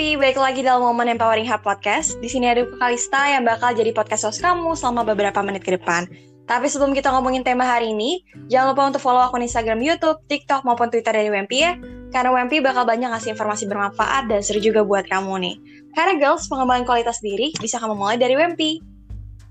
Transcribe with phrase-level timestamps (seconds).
[0.00, 2.16] WMP, balik lagi dalam momen Empowering Hub Podcast.
[2.24, 6.08] Di sini ada Kalista yang bakal jadi podcast host kamu selama beberapa menit ke depan.
[6.48, 10.64] Tapi sebelum kita ngomongin tema hari ini, jangan lupa untuk follow akun Instagram, YouTube, TikTok,
[10.64, 11.76] maupun Twitter dari WMP ya.
[12.16, 15.56] Karena WMP bakal banyak ngasih informasi bermanfaat dan seru juga buat kamu nih.
[15.92, 18.80] Karena girls, pengembangan kualitas diri bisa kamu mulai dari WMP.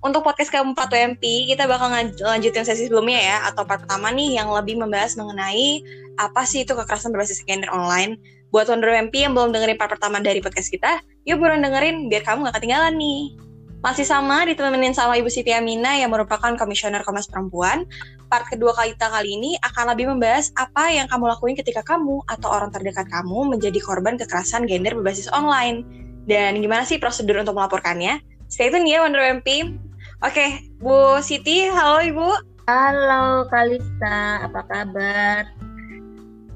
[0.01, 1.93] Untuk podcast keempat WMP, kita bakal
[2.25, 5.85] lanjutin sesi sebelumnya ya, atau part pertama nih yang lebih membahas mengenai
[6.17, 10.17] apa sih itu kekerasan berbasis gender online Buat Wonder MP yang belum dengerin part pertama
[10.17, 13.37] dari podcast kita, yuk buruan dengerin biar kamu gak ketinggalan nih.
[13.79, 17.85] Masih sama ditemenin sama Ibu Siti Amina yang merupakan Komisioner Komnas Perempuan.
[18.27, 22.49] Part kedua kita kali ini akan lebih membahas apa yang kamu lakuin ketika kamu atau
[22.49, 25.85] orang terdekat kamu menjadi korban kekerasan gender berbasis online.
[26.25, 28.19] Dan gimana sih prosedur untuk melaporkannya?
[28.49, 29.77] Stay tune ya Wonder MP.
[30.25, 32.27] Oke, Bu Siti, halo Ibu.
[32.67, 35.58] Halo Kalista, apa kabar?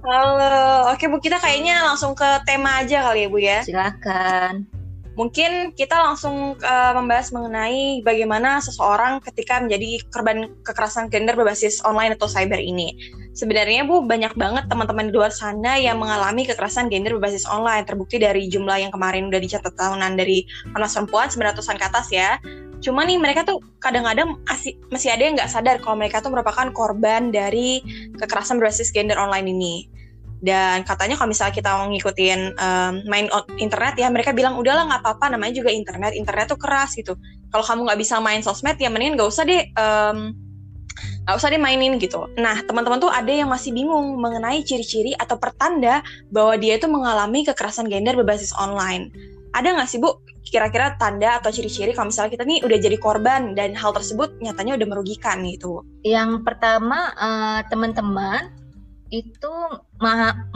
[0.04, 3.60] Halo, oke Bu kita kayaknya langsung ke tema aja kali ya Bu ya.
[3.64, 4.68] Silakan.
[5.16, 12.20] Mungkin kita langsung uh, membahas mengenai bagaimana seseorang ketika menjadi korban kekerasan gender berbasis online
[12.20, 12.92] atau cyber ini.
[13.32, 17.88] Sebenarnya Bu banyak banget teman-teman di luar sana yang mengalami kekerasan gender berbasis online.
[17.88, 20.44] Terbukti dari jumlah yang kemarin udah dicatat tahunan dari
[20.76, 22.44] Komnas Perempuan 900-an ke atas ya.
[22.84, 24.44] Cuma nih mereka tuh kadang-kadang
[24.92, 27.80] masih ada yang nggak sadar kalau mereka tuh merupakan korban dari
[28.20, 29.76] kekerasan berbasis gender online ini
[30.44, 35.00] dan katanya kalau misalnya kita mau ngikutin um, main internet ya mereka bilang udahlah nggak
[35.00, 37.16] apa-apa namanya juga internet internet tuh keras gitu
[37.48, 40.36] kalau kamu nggak bisa main sosmed ya mendingan nggak usah deh um,
[41.32, 42.28] usah deh mainin gitu.
[42.36, 47.48] Nah, teman-teman tuh ada yang masih bingung mengenai ciri-ciri atau pertanda bahwa dia itu mengalami
[47.48, 49.08] kekerasan gender berbasis online.
[49.54, 53.54] Ada nggak sih, Bu, kira-kira tanda atau ciri-ciri kalau misalnya kita nih udah jadi korban
[53.54, 55.86] dan hal tersebut nyatanya udah merugikan gitu?
[56.02, 58.50] Yang pertama, uh, teman-teman
[59.14, 59.54] itu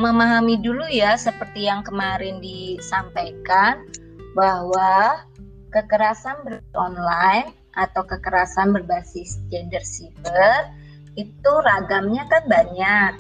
[0.02, 3.86] memahami dulu ya seperti yang kemarin disampaikan
[4.34, 5.22] bahwa
[5.70, 10.74] kekerasan online atau kekerasan berbasis gender cyber
[11.14, 13.14] itu ragamnya kan banyak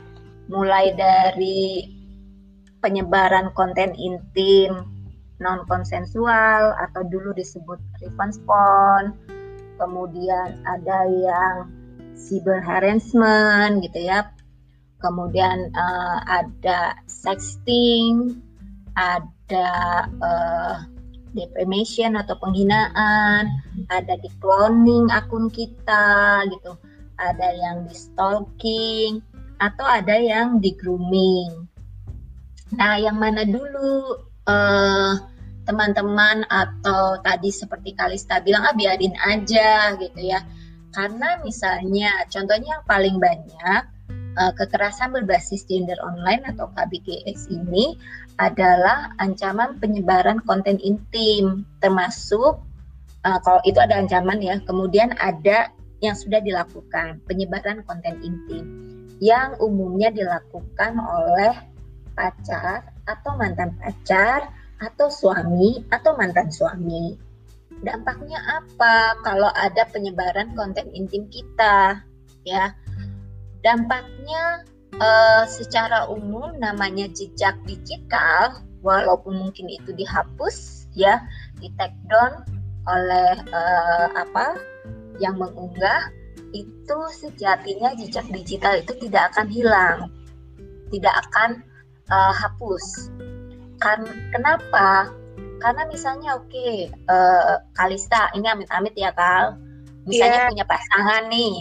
[0.49, 1.85] mulai dari
[2.81, 4.97] penyebaran konten intim
[5.37, 9.13] non konsensual atau dulu disebut revenge porn
[9.77, 11.55] kemudian ada yang
[12.17, 14.27] cyber harassment gitu ya.
[14.97, 18.41] Kemudian uh, ada sexting,
[18.97, 20.75] ada uh,
[21.37, 23.45] defamation atau penghinaan,
[23.93, 26.73] ada di cloning akun kita gitu,
[27.21, 29.21] ada yang di stalking
[29.61, 31.69] atau ada yang di grooming.
[32.73, 34.17] Nah, yang mana dulu
[34.47, 35.13] uh,
[35.68, 40.40] teman-teman atau tadi seperti Kalista bilang ah biarin aja gitu ya.
[40.96, 43.81] Karena misalnya contohnya yang paling banyak
[44.38, 48.00] uh, kekerasan berbasis gender online atau KBGS ini
[48.38, 52.62] adalah ancaman penyebaran konten intim termasuk
[53.25, 55.74] uh, kalau itu ada ancaman ya kemudian ada
[56.06, 58.64] yang sudah dilakukan penyebaran konten intim
[59.18, 61.58] yang umumnya dilakukan oleh
[62.14, 67.18] pacar atau mantan pacar atau suami atau mantan suami.
[67.81, 72.01] Dampaknya apa kalau ada penyebaran konten intim kita
[72.46, 72.73] ya?
[73.66, 74.63] Dampaknya
[75.01, 81.22] uh, secara umum namanya jejak digital, walaupun mungkin itu dihapus ya,
[81.59, 82.46] di take down
[82.88, 84.56] oleh uh, apa
[85.19, 86.13] yang mengunggah
[86.56, 90.00] itu sejatinya jejak digital itu tidak akan hilang,
[90.94, 91.66] tidak akan
[92.12, 93.12] uh, hapus.
[93.79, 94.03] Kan
[94.34, 95.12] kenapa?
[95.57, 99.57] Karena misalnya oke, okay, uh, Kalista ini amit-amit ya Kal,
[100.06, 100.50] misalnya yeah.
[100.53, 101.53] punya pasangan nih,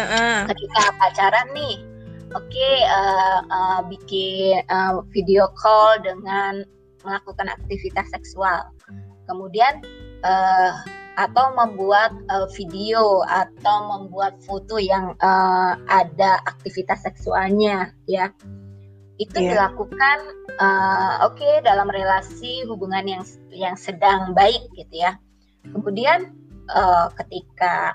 [0.00, 0.38] uh-uh.
[0.48, 1.76] ketika pacaran nih
[2.32, 6.64] oke okay, uh, eh, uh, eh, bikin uh, video call dengan
[7.04, 8.70] melakukan aktivitas seksual
[9.26, 9.82] kemudian
[10.24, 10.72] uh,
[11.18, 18.32] atau membuat uh, video atau membuat foto yang uh, ada aktivitas seksualnya ya
[19.20, 19.52] itu yeah.
[19.52, 20.18] dilakukan
[20.56, 23.22] uh, oke okay, dalam relasi hubungan yang
[23.52, 25.20] yang sedang baik gitu ya
[25.76, 26.32] kemudian
[26.72, 27.94] uh, ketika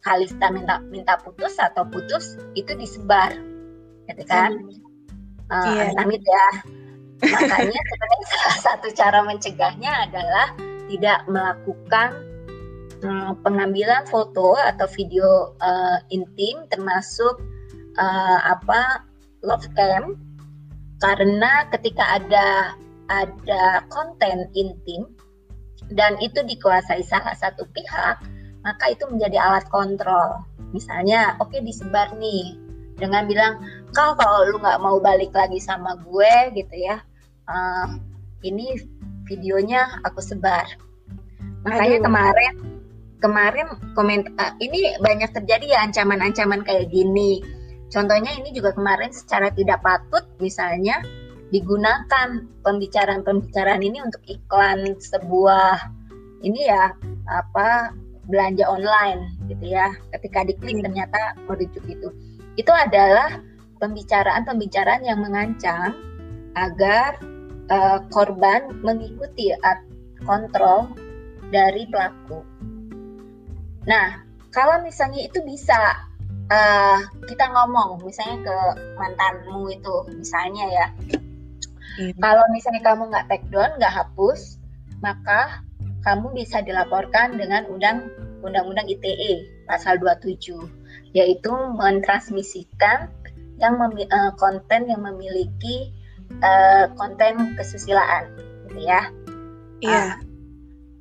[0.00, 3.32] Kalista minta minta putus atau putus itu disebar
[4.08, 5.48] gitu kan hmm.
[5.48, 5.96] uh, yeah.
[5.96, 6.46] ya
[7.20, 10.46] makanya sebenarnya salah satu cara mencegahnya adalah
[10.88, 12.16] tidak melakukan
[13.04, 17.40] um, pengambilan foto atau video uh, intim termasuk
[18.00, 19.04] uh, apa
[19.44, 20.16] love cam
[21.00, 22.76] karena ketika ada
[23.10, 25.10] ada konten intim
[25.96, 28.22] dan itu dikuasai salah satu pihak
[28.60, 30.44] maka itu menjadi alat kontrol.
[30.70, 32.54] Misalnya, oke okay, disebar nih
[33.00, 33.58] dengan bilang,
[33.96, 37.00] kau kalau lu nggak mau balik lagi sama gue gitu ya,
[37.48, 37.96] uh,
[38.44, 38.76] ini
[39.24, 40.68] videonya aku sebar.
[41.64, 42.06] Makanya Aduh.
[42.06, 42.54] kemarin
[43.20, 43.66] kemarin
[43.96, 47.40] komen uh, ini banyak terjadi ya ancaman-ancaman kayak gini.
[47.90, 51.02] Contohnya ini juga kemarin secara tidak patut misalnya
[51.50, 55.90] digunakan pembicaraan-pembicaraan ini untuk iklan sebuah
[56.46, 56.94] ini ya
[57.26, 57.90] apa
[58.30, 59.90] belanja online gitu ya.
[60.14, 62.08] Ketika diklik ternyata merujuk itu.
[62.54, 63.42] Itu adalah
[63.82, 65.98] pembicaraan-pembicaraan yang mengancam
[66.54, 67.18] agar
[67.74, 69.50] uh, korban mengikuti
[70.22, 70.94] kontrol
[71.50, 72.46] dari pelaku.
[73.88, 74.22] Nah,
[74.54, 76.09] kalau misalnya itu bisa
[76.50, 78.58] uh, kita ngomong, misalnya ke
[78.98, 80.86] mantanmu itu, misalnya ya,
[81.98, 82.18] hmm.
[82.18, 84.58] kalau misalnya kamu nggak take down, nggak hapus,
[85.00, 85.64] maka
[86.04, 88.08] kamu bisa dilaporkan dengan undang
[88.40, 90.56] undang-undang ITE pasal 27
[91.12, 93.12] yaitu mentransmisikan
[93.60, 95.92] yang uh, konten yang memiliki
[96.40, 98.32] uh, konten kesusilaan
[98.68, 99.02] gitu ya.
[99.84, 99.92] Iya.
[99.92, 100.12] Yeah.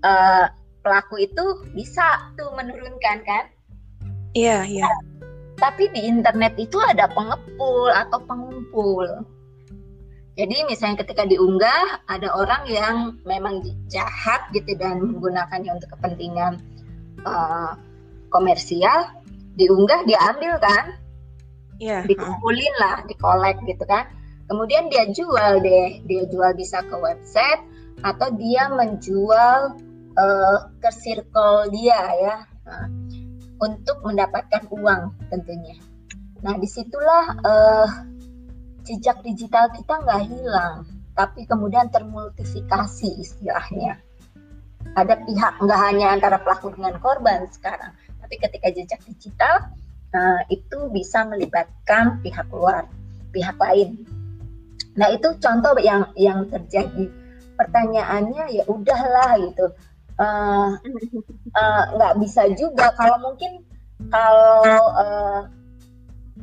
[0.04, 0.46] Uh, uh,
[0.84, 3.46] pelaku itu bisa tuh menurunkan kan?
[4.36, 4.84] Iya, yeah, iya.
[4.88, 5.00] Yeah.
[5.60, 9.08] Tapi di internet itu ada pengepul atau pengumpul.
[10.40, 12.96] Jadi misalnya ketika diunggah ada orang yang
[13.28, 13.60] memang
[13.92, 16.64] jahat gitu dan menggunakannya untuk kepentingan
[17.28, 17.76] uh,
[18.32, 19.20] komersial,
[19.60, 20.96] diunggah diambil kan?
[21.84, 21.92] Iya.
[21.92, 22.02] Yeah.
[22.08, 24.08] Dikumpulin lah, dikolek gitu kan.
[24.48, 27.62] Kemudian dia jual deh, dia jual bisa ke website
[28.00, 29.76] atau dia menjual
[30.16, 32.86] uh, ke circle dia ya nah,
[33.60, 35.76] untuk mendapatkan uang tentunya.
[36.40, 37.88] Nah di situlah uh,
[38.88, 44.00] jejak digital kita nggak hilang, tapi kemudian termultifikasi istilahnya.
[44.96, 49.70] Ada pihak nggak hanya antara pelaku dengan korban sekarang, tapi ketika jejak digital
[50.16, 52.88] uh, itu bisa melibatkan pihak luar,
[53.36, 54.08] pihak lain.
[54.96, 57.12] Nah itu contoh yang yang terjadi.
[57.60, 59.76] Pertanyaannya ya udahlah gitu
[60.20, 63.64] nggak uh, uh, bisa juga kalau mungkin
[64.12, 64.64] kalau
[65.00, 65.42] uh,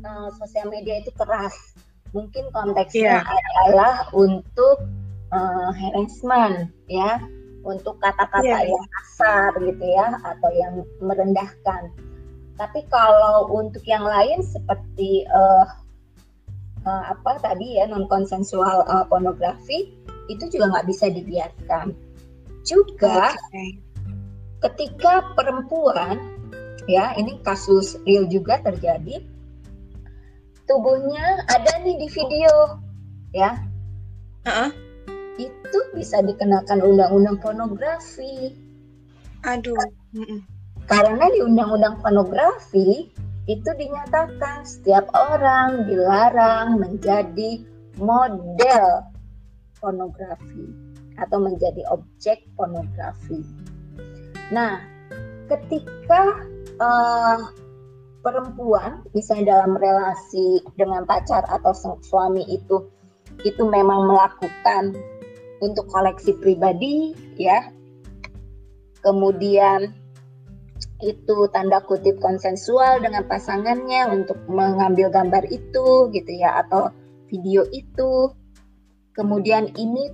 [0.00, 1.76] uh, sosial media itu keras
[2.16, 3.60] mungkin konteksnya yeah.
[3.68, 4.80] adalah untuk
[5.28, 7.20] uh, harassment ya
[7.66, 8.64] untuk kata-kata yeah.
[8.64, 10.74] yang kasar gitu ya atau yang
[11.04, 11.92] merendahkan
[12.56, 15.68] tapi kalau untuk yang lain seperti uh,
[16.88, 19.92] uh, apa tadi ya non konsensual uh, pornografi
[20.32, 22.05] itu juga nggak bisa dibiarkan
[22.66, 23.78] juga okay.
[24.66, 26.18] ketika perempuan
[26.90, 29.22] ya ini kasus real juga terjadi
[30.66, 32.82] tubuhnya ada nih di video
[33.30, 33.54] ya
[34.46, 34.70] uh-uh.
[35.38, 38.54] itu bisa dikenakan undang-undang pornografi
[39.46, 39.78] aduh
[40.90, 43.10] karena di undang-undang pornografi
[43.46, 47.62] itu dinyatakan setiap orang dilarang menjadi
[47.98, 49.06] model
[49.78, 50.85] pornografi
[51.16, 53.40] atau menjadi objek pornografi.
[54.52, 54.78] Nah,
[55.50, 56.44] ketika
[56.78, 57.38] uh,
[58.26, 61.70] perempuan misalnya dalam relasi dengan pacar atau
[62.02, 62.90] suami itu
[63.46, 64.96] itu memang melakukan
[65.62, 67.70] untuk koleksi pribadi ya.
[69.04, 69.94] Kemudian
[71.04, 76.90] itu tanda kutip konsensual dengan pasangannya untuk mengambil gambar itu gitu ya atau
[77.30, 78.32] video itu.
[79.14, 80.12] Kemudian ini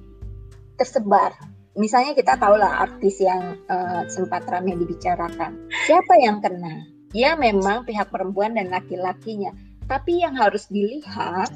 [0.83, 1.31] tersebar.
[1.79, 5.71] Misalnya kita tahu lah artis yang uh, sempat ramai dibicarakan.
[5.87, 6.85] Siapa yang kena?
[7.15, 9.55] Ya memang pihak perempuan dan laki-lakinya.
[9.87, 11.55] Tapi yang harus dilihat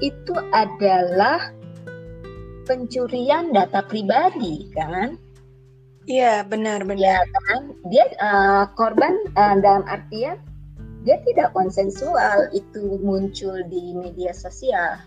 [0.00, 1.52] itu adalah
[2.64, 5.14] pencurian data pribadi kan?
[6.08, 6.98] Iya benar benar.
[6.98, 7.76] Ya kan?
[7.92, 10.42] Dia uh, korban uh, dalam artian
[11.06, 14.98] dia tidak konsensual itu muncul di media sosial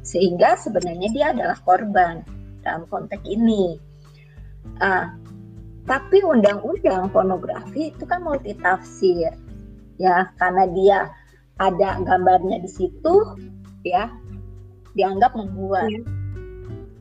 [0.00, 2.24] sehingga sebenarnya dia adalah korban
[2.66, 3.78] dalam konteks ini.
[4.82, 5.06] Uh,
[5.86, 9.30] tapi undang-undang pornografi itu kan multi tafsir,
[10.02, 10.98] ya karena dia
[11.62, 13.14] ada gambarnya di situ,
[13.86, 14.10] ya
[14.98, 15.86] dianggap membuat.
[15.86, 16.02] Ya.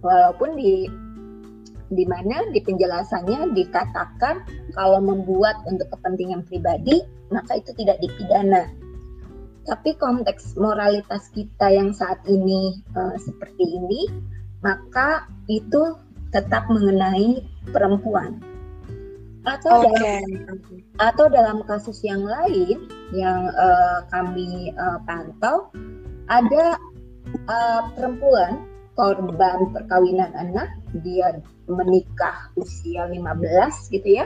[0.06, 0.86] Walaupun di
[1.90, 4.46] di mana di penjelasannya dikatakan
[4.78, 7.02] kalau membuat untuk kepentingan pribadi
[7.34, 8.70] maka itu tidak dipidana.
[9.66, 14.02] Tapi konteks moralitas kita yang saat ini uh, seperti ini
[14.64, 15.98] maka itu
[16.36, 18.44] tetap mengenai perempuan.
[19.46, 19.94] Atau okay.
[19.94, 20.58] dalam
[20.98, 25.70] atau dalam kasus yang lain yang uh, kami uh, pantau
[26.26, 26.82] ada
[27.46, 28.66] uh, perempuan
[28.98, 30.72] korban perkawinan anak
[31.06, 31.38] dia
[31.70, 34.26] menikah usia 15 gitu ya.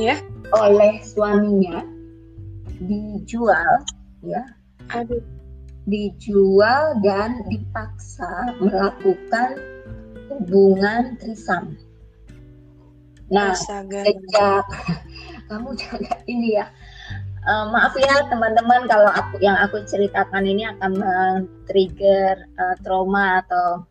[0.00, 0.16] Ya.
[0.16, 0.18] Yeah.
[0.56, 1.84] Oleh suaminya
[2.80, 3.84] dijual
[4.24, 4.40] ya.
[4.96, 5.20] Aduh
[5.88, 9.56] dijual dan dipaksa melakukan
[10.28, 11.74] hubungan trisam.
[13.32, 14.04] Nah, Astaga.
[14.04, 14.64] sejak
[15.48, 16.68] kamu jaga ini ya.
[17.48, 23.88] Uh, maaf ya teman-teman kalau aku yang aku ceritakan ini akan men-trigger uh, trauma atau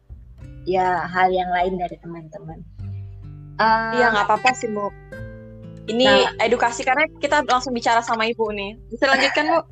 [0.70, 2.62] ya hal yang lain dari teman-teman.
[3.58, 4.94] Uh, iya nggak apa-apa sih bu.
[5.90, 8.78] Ini nah, edukasi karena kita langsung bicara sama ibu nih.
[8.94, 9.60] Bisa lanjutkan bu?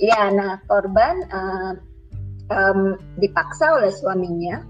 [0.00, 1.72] Iya, nah korban uh,
[2.48, 4.64] um, dipaksa oleh suaminya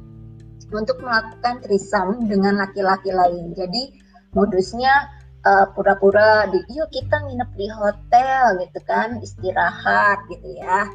[0.74, 3.54] untuk melakukan trisam dengan laki-laki lain.
[3.54, 3.94] Jadi
[4.34, 5.06] modusnya
[5.46, 10.90] uh, pura-pura di yuk kita nginep di hotel gitu kan istirahat gitu ya.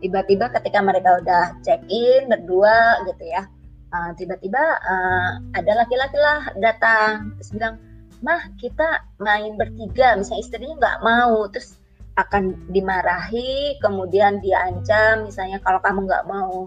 [0.00, 3.48] Tiba-tiba ketika mereka udah check in berdua gitu ya,
[3.94, 7.74] uh, tiba-tiba uh, ada laki-laki lah datang terus bilang
[8.20, 11.79] mah kita main bertiga misalnya istrinya nggak mau terus
[12.18, 15.28] akan dimarahi kemudian diancam.
[15.28, 16.66] Misalnya kalau kamu nggak mau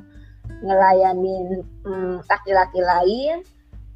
[0.64, 3.38] ngelayanin hmm, laki-laki hmm, lain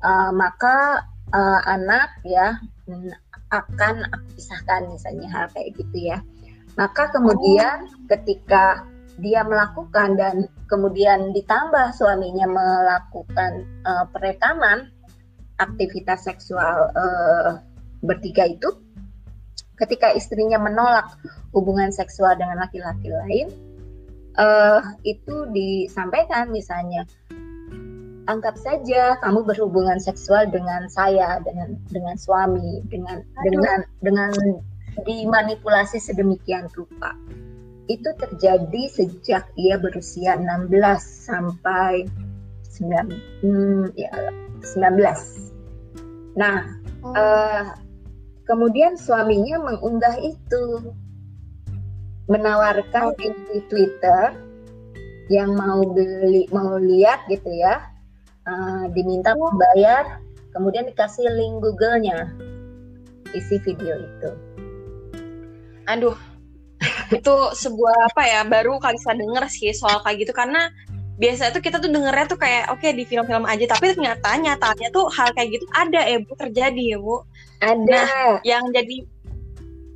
[0.04, 3.12] uh, maka uh, anak ya hmm,
[3.48, 6.20] akan aku pisahkan misalnya hal kayak gitu ya.
[6.76, 8.86] Maka kemudian ketika
[9.18, 14.94] dia melakukan dan kemudian ditambah suaminya melakukan uh, perekaman
[15.58, 17.58] aktivitas seksual uh,
[18.06, 18.70] bertiga itu
[19.78, 21.06] ketika istrinya menolak
[21.54, 23.48] hubungan seksual dengan laki-laki lain
[24.38, 27.06] uh, itu disampaikan misalnya
[28.28, 33.52] anggap saja kamu berhubungan seksual dengan saya dengan dengan suami dengan Aduh.
[33.56, 34.32] dengan dengan
[35.08, 37.16] dimanipulasi sedemikian rupa
[37.88, 42.04] itu terjadi sejak ia berusia 16 sampai
[42.68, 44.12] 9 hmm, ya
[44.60, 46.36] 19.
[46.36, 46.68] Nah,
[47.02, 47.16] oh.
[47.16, 47.72] uh,
[48.48, 50.96] kemudian suaminya mengunggah itu.
[52.28, 53.16] Menawarkan oh.
[53.16, 54.36] di Twitter
[55.28, 57.88] yang mau beli mau lihat gitu ya.
[58.48, 59.52] Uh, diminta oh.
[59.52, 60.24] membayar
[60.56, 62.32] kemudian dikasih link Google-nya.
[63.36, 64.32] Isi video itu.
[65.88, 66.16] Aduh.
[67.08, 70.34] Itu sebuah apa ya baru kali saya denger sih soal kayak gitu.
[70.36, 70.68] Karena
[71.18, 73.66] biasa itu kita tuh dengernya tuh kayak oke okay, di film-film aja.
[73.66, 76.32] Tapi ternyata nyatanya tuh hal kayak gitu ada ya bu.
[76.38, 77.26] Terjadi ya bu.
[77.58, 78.00] Ada.
[78.06, 78.98] Nah, yang jadi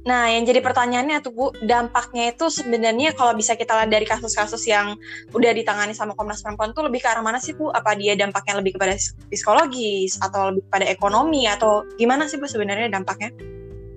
[0.01, 4.65] nah yang jadi pertanyaannya tuh bu dampaknya itu sebenarnya kalau bisa kita lihat dari kasus-kasus
[4.65, 4.97] yang
[5.29, 7.69] udah ditangani sama Komnas Perempuan tuh lebih ke arah mana sih bu?
[7.69, 8.97] Apa dia dampaknya lebih kepada
[9.29, 13.29] psikologis atau lebih pada ekonomi atau gimana sih bu sebenarnya dampaknya?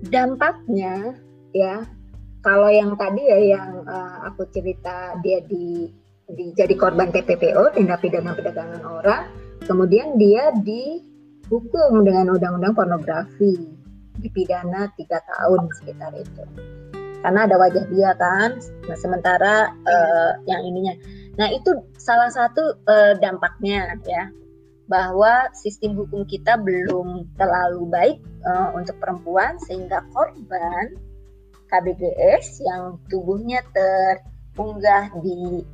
[0.05, 1.17] Dampaknya
[1.57, 1.81] ya
[2.45, 8.01] kalau yang tadi ya yang uh, aku cerita dia di, di jadi korban TPPO tindak
[8.01, 9.29] pidana perdagangan orang,
[9.69, 13.69] kemudian dia dihukum dengan undang-undang pornografi,
[14.17, 16.43] dipidana tiga tahun sekitar itu.
[17.21, 20.93] Karena ada wajah dia kan, nah sementara uh, yang ininya.
[21.37, 24.29] Nah itu salah satu uh, dampaknya ya
[24.85, 30.93] bahwa sistem hukum kita belum terlalu baik uh, untuk perempuan sehingga korban
[31.65, 35.65] KBGS yang tubuhnya terunggah di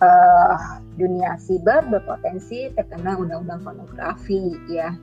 [0.00, 4.96] uh, dunia siber berpotensi terkena undang-undang pornografi ya.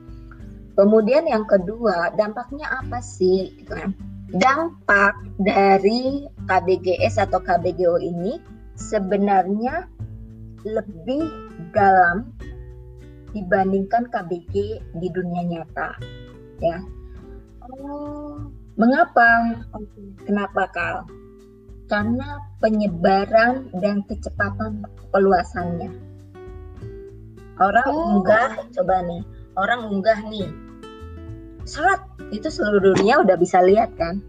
[0.78, 3.50] Kemudian yang kedua, dampaknya apa sih?
[3.58, 3.90] Gitu kan?
[4.30, 8.38] Dampak dari KBGS atau KBGO ini
[8.78, 9.90] sebenarnya
[10.62, 11.24] lebih
[11.74, 12.30] dalam
[13.34, 14.54] dibandingkan KBG
[15.02, 15.98] di dunia nyata
[16.62, 16.78] ya.
[17.68, 19.58] Oh, Mengapa?
[20.22, 20.96] Kenapa Kal?
[21.88, 25.88] Karena penyebaran dan kecepatan peluasannya.
[27.58, 28.20] Orang oh.
[28.20, 29.24] unggah, coba nih,
[29.56, 30.46] orang unggah nih,
[31.66, 31.98] salat
[32.30, 34.22] itu seluruh dunia udah bisa lihat kan?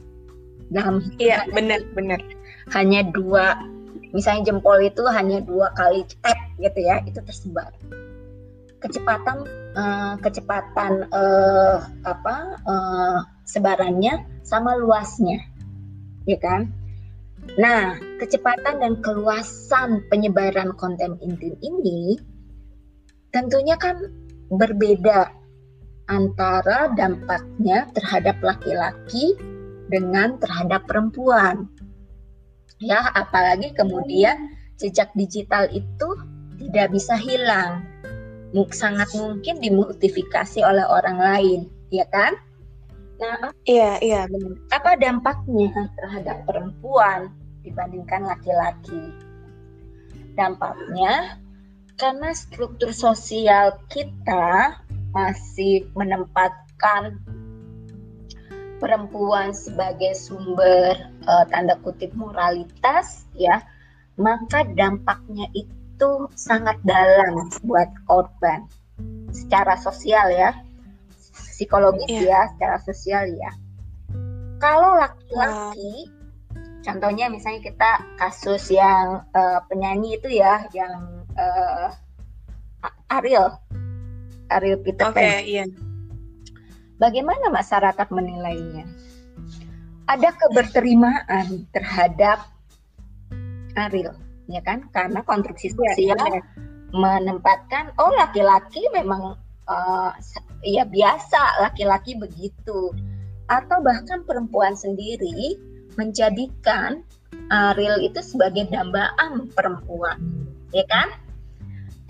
[0.73, 2.17] Dalam iya benar benar.
[2.73, 3.59] Hanya dua,
[4.15, 7.69] misalnya jempol itu hanya dua kali tap gitu ya, itu tersebar.
[8.79, 12.35] Kecepatan uh, kecepatan uh, apa
[12.65, 15.43] uh, sebarannya sama luasnya,
[16.25, 16.71] ya kan?
[17.57, 22.19] Nah, kecepatan dan keluasan penyebaran konten intim ini
[23.33, 23.97] tentunya kan
[24.53, 25.33] berbeda
[26.09, 29.37] antara dampaknya terhadap laki-laki
[29.89, 31.69] dengan terhadap perempuan.
[32.81, 36.09] Ya, apalagi kemudian jejak digital itu
[36.61, 37.85] tidak bisa hilang.
[38.73, 41.59] Sangat mungkin dimultifikasi oleh orang lain,
[41.93, 42.33] ya kan?
[43.19, 44.57] Nah, iya, iya benar.
[44.73, 47.29] Apa dampaknya terhadap perempuan
[47.65, 49.13] dibandingkan laki-laki?
[50.35, 51.39] Dampaknya
[51.99, 54.79] karena struktur sosial kita
[55.11, 57.19] masih menempatkan
[58.79, 60.95] perempuan sebagai sumber
[61.27, 63.59] uh, tanda kutip moralitas ya,
[64.15, 68.63] maka dampaknya itu sangat dalam buat korban.
[69.31, 70.51] secara sosial ya,
[71.31, 72.27] psikologis yeah.
[72.27, 73.51] ya, secara sosial ya.
[74.59, 76.18] Kalau laki-laki, wow.
[76.89, 81.93] Contohnya misalnya kita kasus yang uh, penyanyi itu ya, yang uh,
[83.13, 83.53] Ariel,
[84.49, 85.17] Ariel Peter Pan.
[85.17, 85.65] Okay, iya.
[86.97, 88.89] Bagaimana masyarakat menilainya?
[90.09, 92.49] Ada keberterimaan terhadap
[93.77, 94.17] Ariel,
[94.49, 94.89] ya kan?
[94.89, 96.41] Karena konstruksi iya, sosial ya,
[96.89, 99.37] menempatkan oh laki-laki memang
[99.69, 100.11] uh,
[100.65, 102.89] ya biasa laki-laki begitu
[103.49, 105.57] atau bahkan perempuan sendiri
[105.99, 107.03] menjadikan
[107.51, 110.17] Ariel itu sebagai dambaan perempuan
[110.71, 111.11] ya kan?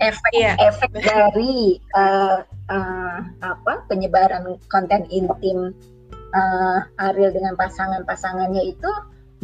[0.00, 0.56] Efek yeah.
[0.64, 2.40] efek dari uh,
[2.72, 5.76] uh, apa penyebaran konten intim
[6.32, 8.88] uh, Ariel dengan pasangan-pasangannya itu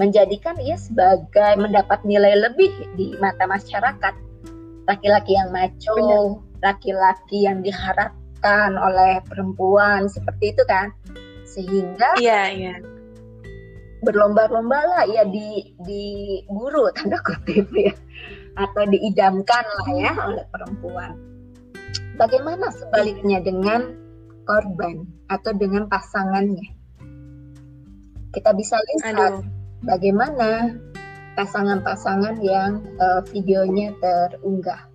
[0.01, 4.15] menjadikan ia sebagai mendapat nilai lebih di mata masyarakat.
[4.89, 10.95] Laki-laki yang maco, laki-laki yang diharapkan oleh perempuan seperti itu kan,
[11.45, 12.75] sehingga iya iya
[14.05, 17.95] berlomba-lomba lah ya di diburu tanda kutip ya
[18.57, 21.13] atau diidamkan lah ya oleh perempuan.
[22.17, 23.93] Bagaimana sebaliknya dengan
[24.49, 26.73] korban atau dengan pasangannya?
[28.33, 29.45] Kita bisa lihat Aduh.
[29.85, 30.77] bagaimana
[31.37, 34.89] pasangan-pasangan yang uh, videonya terunggah.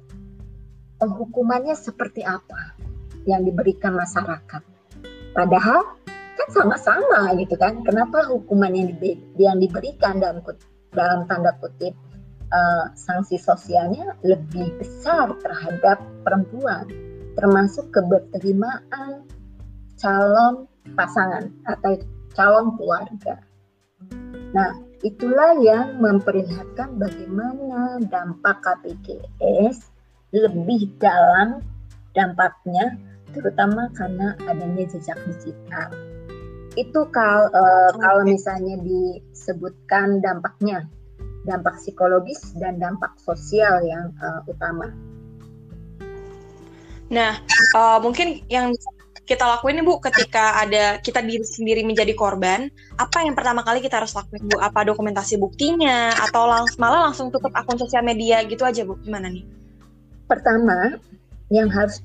[1.01, 2.77] Hukumannya seperti apa
[3.29, 4.61] yang diberikan masyarakat?
[5.33, 6.00] Padahal
[6.37, 7.83] kan sama-sama gitu kan.
[7.83, 10.43] Kenapa hukuman yang, di, yang diberikan dalam
[10.91, 11.95] dalam tanda kutip
[12.51, 16.87] uh, sanksi sosialnya lebih besar terhadap perempuan,
[17.39, 19.23] termasuk keberterimaan
[19.95, 21.99] calon pasangan atau
[22.35, 23.39] calon keluarga.
[24.51, 29.89] Nah, Itulah yang memperlihatkan bagaimana dampak KPKS
[30.29, 31.65] lebih dalam
[32.13, 33.01] dampaknya
[33.33, 35.89] terutama karena adanya jejak digital.
[36.79, 40.87] Itu kal, uh, kalau misalnya disebutkan dampaknya,
[41.43, 44.87] dampak psikologis dan dampak sosial yang uh, utama.
[47.11, 47.35] Nah,
[47.75, 48.71] uh, mungkin yang
[49.27, 53.83] kita lakuin nih Bu ketika ada kita diri sendiri menjadi korban, apa yang pertama kali
[53.83, 54.55] kita harus lakuin Bu?
[54.63, 58.95] Apa dokumentasi buktinya atau langs malah langsung tutup akun sosial media gitu aja Bu?
[59.03, 59.43] Gimana nih?
[60.31, 60.95] Pertama,
[61.51, 61.99] yang harus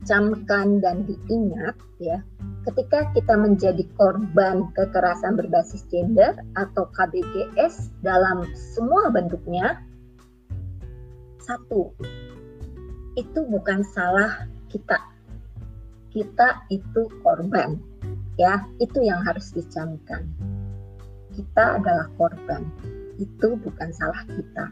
[0.00, 2.24] dicamkan dan diingat ya,
[2.64, 9.76] ketika kita menjadi korban kekerasan berbasis gender atau KBGS dalam semua bentuknya,
[11.44, 11.92] satu,
[13.20, 14.96] itu bukan salah kita.
[16.10, 17.76] Kita itu korban
[18.40, 20.24] ya itu yang harus dicamkan.
[21.36, 22.64] Kita adalah korban
[23.20, 24.66] itu bukan salah kita.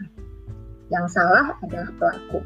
[0.88, 2.40] Yang salah adalah pelaku.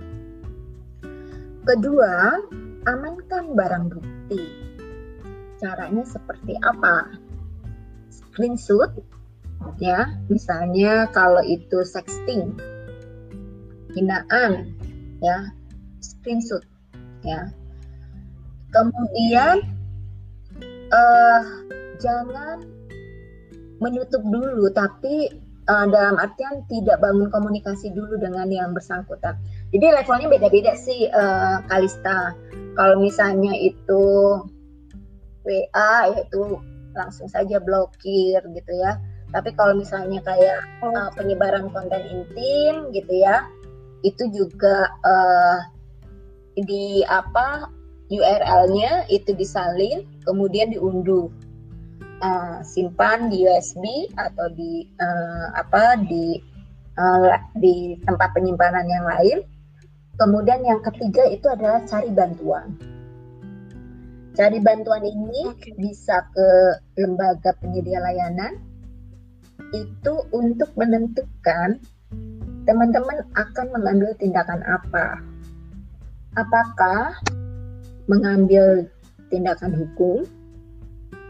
[1.62, 2.42] Kedua
[2.86, 4.42] amankan barang bukti.
[5.62, 7.06] Caranya seperti apa?
[8.10, 8.90] Screenshot
[9.78, 10.10] ya.
[10.26, 12.54] Misalnya kalau itu sexting
[13.94, 14.74] hinaan
[15.22, 15.54] ya.
[16.02, 16.66] Screenshot
[17.22, 17.50] ya.
[18.72, 19.62] Kemudian
[20.90, 21.42] uh,
[22.00, 22.64] jangan
[23.82, 25.28] menutup dulu, tapi
[25.68, 29.36] uh, dalam artian tidak bangun komunikasi dulu dengan yang bersangkutan.
[29.72, 32.36] Jadi levelnya beda-beda sih, uh, Kalista.
[32.76, 34.04] Kalau misalnya itu
[35.48, 36.60] WA, yaitu
[36.92, 39.00] langsung saja blokir gitu ya.
[39.32, 43.48] Tapi kalau misalnya kayak uh, penyebaran konten intim gitu ya,
[44.04, 45.58] itu juga uh,
[46.52, 47.72] di apa
[48.12, 51.32] URL-nya itu disalin, kemudian diunduh.
[52.22, 56.38] Uh, simpan di USB atau di uh, apa di
[56.94, 59.38] uh, di tempat penyimpanan yang lain.
[60.20, 62.76] Kemudian yang ketiga itu adalah cari bantuan.
[64.32, 65.76] Cari bantuan ini okay.
[65.76, 66.48] bisa ke
[66.96, 68.56] lembaga penyedia layanan
[69.72, 71.80] itu untuk menentukan
[72.64, 75.20] teman-teman akan mengambil tindakan apa.
[76.36, 77.20] Apakah
[78.08, 78.88] mengambil
[79.28, 80.24] tindakan hukum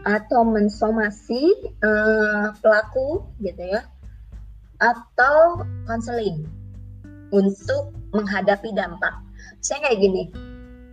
[0.03, 3.87] atau mensomasi uh, pelaku gitu ya
[4.83, 6.43] atau konseling
[7.31, 9.13] untuk menghadapi dampak.
[9.59, 10.23] Saya kayak gini,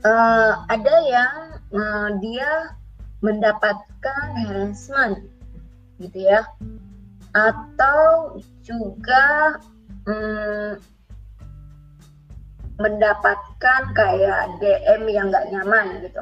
[0.02, 1.34] uh, ada yang
[1.70, 2.74] uh, dia
[3.20, 5.28] mendapatkan harassment
[6.00, 6.48] gitu ya,
[7.36, 9.60] atau juga
[10.08, 10.80] um,
[12.80, 16.20] mendapatkan kayak DM yang nggak nyaman gitu.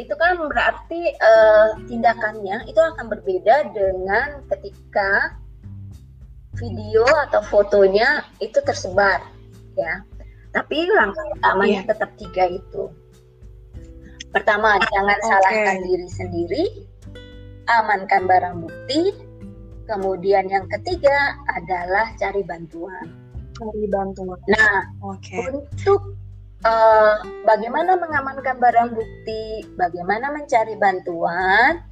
[0.00, 5.36] Itu kan berarti uh, tindakannya itu akan berbeda dengan ketika
[6.56, 9.20] video atau fotonya itu tersebar
[9.76, 10.04] ya
[10.52, 11.88] tapi langkah utamanya yeah.
[11.88, 12.92] tetap tiga itu
[14.32, 15.28] Pertama, jangan okay.
[15.28, 16.64] salahkan diri sendiri,
[17.68, 19.12] amankan barang bukti.
[19.84, 23.12] Kemudian yang ketiga adalah cari bantuan.
[23.52, 24.40] Cari bantuan.
[24.48, 25.52] Nah, okay.
[25.52, 26.16] untuk
[26.64, 31.84] uh, bagaimana mengamankan barang bukti, bagaimana mencari bantuan,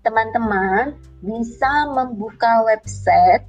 [0.00, 3.44] teman-teman bisa membuka website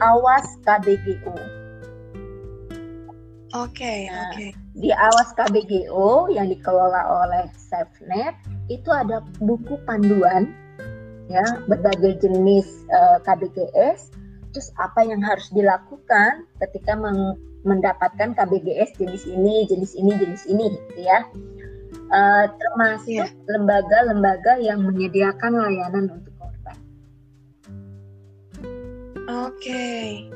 [0.00, 1.36] Awas KBGO.
[3.54, 4.34] Oke, okay, nah, oke.
[4.34, 4.50] Okay.
[4.74, 8.34] Di Awas KBGO yang dikelola oleh SafeNet
[8.66, 10.50] itu ada buku panduan
[11.30, 14.10] ya berbagai jenis uh, eh, KBGS
[14.50, 20.74] terus apa yang harus dilakukan ketika meng mendapatkan KBGS jenis ini, jenis ini, jenis ini
[20.74, 21.22] gitu ya.
[22.10, 23.30] Uh, termasuk iya.
[23.54, 24.74] lembaga-lembaga yeah.
[24.74, 26.76] yang menyediakan layanan untuk korban.
[29.30, 29.62] Oke.
[29.62, 30.33] Okay.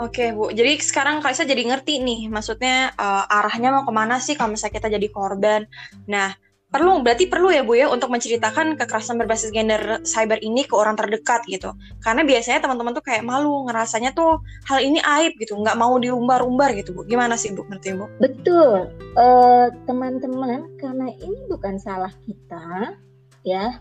[0.00, 4.32] Oke Bu, jadi sekarang Kalisa jadi ngerti nih, maksudnya uh, arahnya mau ke mana sih
[4.32, 5.68] kalau misalnya kita jadi korban.
[6.08, 6.32] Nah,
[6.72, 10.96] perlu berarti perlu ya Bu ya untuk menceritakan kekerasan berbasis gender cyber ini ke orang
[10.96, 11.76] terdekat gitu.
[12.00, 16.72] Karena biasanya teman-teman tuh kayak malu, ngerasanya tuh hal ini aib gitu, nggak mau diumbar-umbar
[16.72, 17.04] gitu Bu.
[17.04, 18.08] Gimana sih Bu, ngerti Bu?
[18.16, 18.88] Betul,
[19.20, 22.96] uh, teman-teman, karena ini bukan salah kita,
[23.44, 23.76] ya.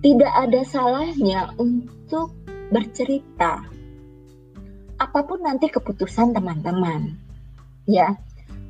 [0.00, 2.32] Tidak ada salahnya untuk
[2.68, 3.64] bercerita.
[4.98, 7.14] Apa pun nanti keputusan teman-teman,
[7.86, 8.18] ya.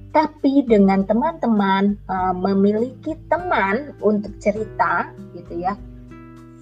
[0.08, 5.76] Tapi dengan teman-teman uh, memiliki teman untuk cerita, gitu ya,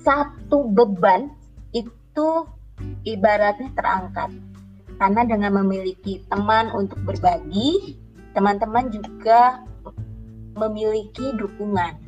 [0.03, 1.31] satu beban
[1.71, 2.29] itu
[3.07, 4.31] ibaratnya terangkat.
[4.97, 8.01] Karena dengan memiliki teman untuk berbagi,
[8.33, 9.61] teman-teman juga
[10.57, 12.01] memiliki dukungan.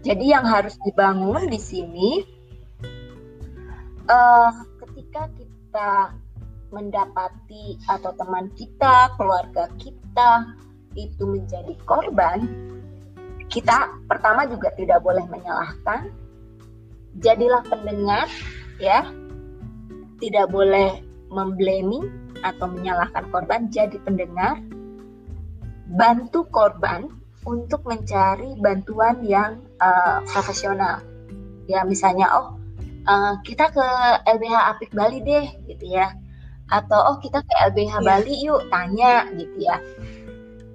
[0.00, 2.39] Jadi yang harus dibangun di sini
[4.10, 4.50] uh,
[4.82, 5.90] ketika kita
[6.74, 10.54] mendapati atau teman kita, keluarga kita
[10.98, 12.46] itu menjadi korban,
[13.50, 16.10] kita pertama juga tidak boleh menyalahkan.
[17.22, 18.26] Jadilah pendengar
[18.78, 19.06] ya.
[20.20, 21.00] Tidak boleh
[21.32, 22.12] memblaming
[22.44, 24.60] atau menyalahkan korban, jadi pendengar.
[25.90, 27.08] Bantu korban
[27.48, 31.00] untuk mencari bantuan yang uh, profesional.
[31.66, 32.59] Ya misalnya oh
[33.10, 33.86] uh, kita ke
[34.30, 36.14] LBH Apik Bali deh gitu ya.
[36.70, 38.06] Atau oh kita ke LBH yeah.
[38.06, 39.76] Bali yuk tanya gitu ya.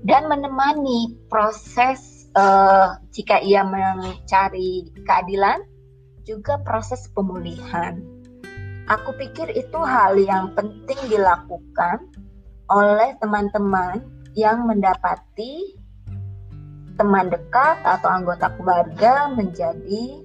[0.06, 5.64] Dan menemani proses uh, jika ia mencari keadilan
[6.28, 8.04] juga proses pemulihan.
[8.86, 12.06] Aku pikir itu hal yang penting dilakukan
[12.70, 14.06] oleh teman-teman
[14.38, 15.74] yang mendapati
[16.96, 20.22] teman dekat atau anggota keluarga menjadi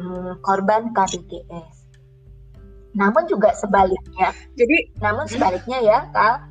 [0.00, 1.84] hmm, korban KBGS.
[2.94, 4.30] Namun juga sebaliknya.
[4.54, 6.46] Jadi, namun sebaliknya ya, Kal,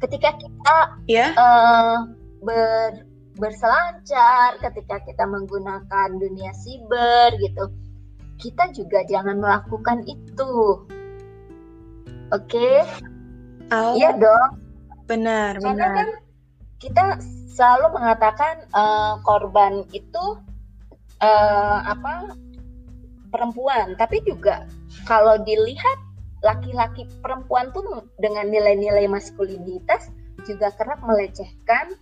[0.00, 1.30] ketika kita yeah.
[1.32, 1.36] Ya.
[1.36, 1.96] uh,
[2.40, 3.04] ber,
[3.36, 7.68] berselancar, ketika kita menggunakan dunia siber gitu,
[8.40, 10.86] kita juga jangan melakukan itu.
[12.32, 12.48] Oke?
[12.48, 12.78] Okay?
[13.68, 14.50] Oh, iya dong.
[15.08, 15.96] Benar, Karena benar.
[15.96, 16.08] kan
[16.78, 17.04] kita
[17.52, 20.24] selalu mengatakan uh, korban itu
[21.18, 22.36] uh, apa
[23.28, 24.64] perempuan, tapi juga
[25.04, 25.98] kalau dilihat
[26.44, 30.10] laki-laki perempuan tuh dengan nilai-nilai maskulinitas
[30.46, 31.98] juga kerap melecehkan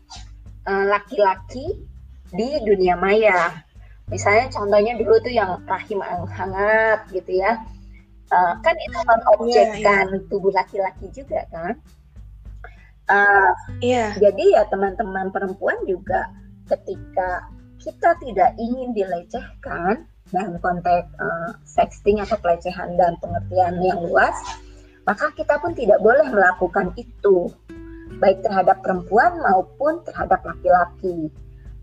[0.68, 3.64] eh, laki-laki uh, di dunia maya.
[4.06, 5.98] Misalnya contohnya dulu tuh yang rahim
[6.30, 7.58] hangat gitu ya.
[8.26, 10.26] Uh, kan itu mengobjekkan yeah, yeah.
[10.26, 11.78] tubuh laki-laki juga kan.
[13.06, 14.10] Uh, yeah.
[14.18, 16.26] Jadi ya teman-teman perempuan juga
[16.66, 17.46] ketika
[17.78, 24.34] kita tidak ingin dilecehkan, dalam konteks uh, sexting atau pelecehan dan pengertian yang luas,
[25.06, 27.50] maka kita pun tidak boleh melakukan itu,
[28.18, 31.30] baik terhadap perempuan maupun terhadap laki-laki.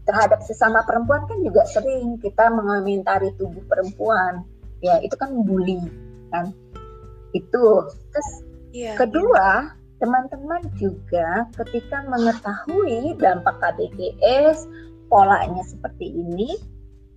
[0.03, 4.43] Terhadap sesama perempuan kan juga sering kita mengomentari tubuh perempuan,
[4.83, 5.79] ya itu kan bully
[6.27, 6.51] kan.
[7.31, 7.87] Itu.
[8.11, 8.29] Terus
[8.75, 8.99] yeah.
[8.99, 9.71] kedua,
[10.03, 14.67] teman-teman juga ketika mengetahui dampak KBGS,
[15.07, 16.59] polanya seperti ini,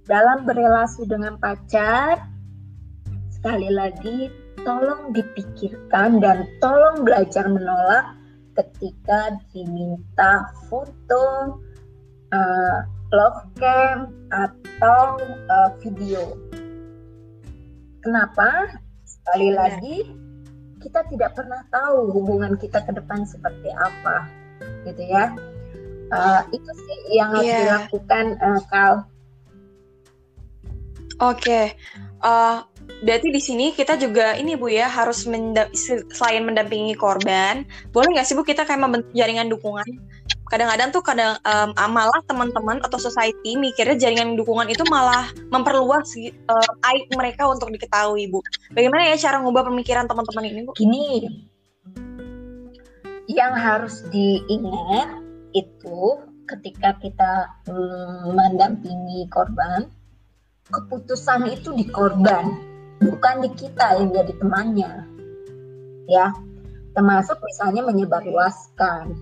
[0.07, 2.23] dalam berelasi dengan pacar,
[3.35, 4.31] sekali lagi
[4.62, 8.14] tolong dipikirkan dan tolong belajar menolak
[8.55, 11.59] ketika diminta foto,
[12.33, 12.79] uh,
[13.11, 15.19] love cam atau
[15.51, 16.38] uh, video.
[18.03, 18.79] Kenapa?
[19.03, 19.59] Sekali iya.
[19.59, 19.97] lagi
[20.79, 24.31] kita tidak pernah tahu hubungan kita ke depan seperti apa,
[24.87, 25.35] gitu ya.
[26.14, 27.59] Uh, itu sih yang harus yeah.
[27.66, 28.95] dilakukan, uh, Kal.
[31.17, 31.73] Oke,
[32.21, 32.61] uh,
[33.01, 35.25] berarti di sini kita juga ini bu ya harus
[36.13, 39.89] selain mendampingi korban, boleh nggak sih bu kita kayak membentuk jaringan dukungan?
[40.53, 46.13] Kadang-kadang tuh kadang um, malah teman-teman atau society mikirnya jaringan dukungan itu malah memperluas
[46.53, 48.45] uh, aib mereka untuk diketahui bu.
[48.77, 50.73] Bagaimana ya cara ngubah pemikiran teman-teman ini bu?
[50.77, 51.09] Gini.
[53.27, 55.17] Yang harus diingat
[55.57, 57.33] itu ketika kita
[57.67, 59.91] mm, mendampingi korban
[60.71, 62.57] keputusan itu di korban
[63.03, 64.93] bukan di kita yang jadi temannya
[66.11, 66.33] ya
[66.97, 69.15] termasuk misalnya menyebarluaskan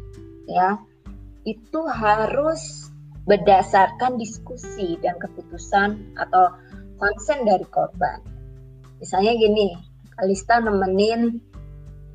[0.49, 0.79] ya
[1.45, 6.53] itu harus berdasarkan diskusi dan keputusan atau
[7.01, 8.21] konsen dari korban.
[9.01, 9.77] Misalnya gini,
[10.15, 11.41] Kalista nemenin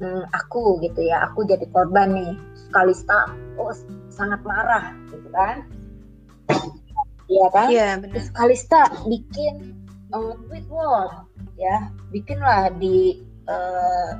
[0.02, 2.34] hmm, aku gitu ya, aku jadi korban nih.
[2.70, 3.74] Kalista oh
[4.14, 5.66] sangat marah gitu kan.
[7.30, 7.68] Iya kan?
[7.70, 8.14] Iya benar.
[8.18, 9.56] Terus Kalista bikin
[10.12, 14.18] uh, tweet war ya, bikinlah di uh,